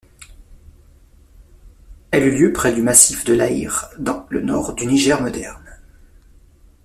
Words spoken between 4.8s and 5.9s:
Niger moderne.